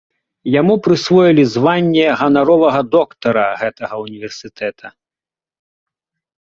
Яму 0.59 0.75
прысвоілі 0.87 1.43
званне 1.49 2.07
ганаровага 2.23 2.81
доктара 2.97 3.45
гэтага 3.63 3.95
ўніверсітэта. 4.07 4.85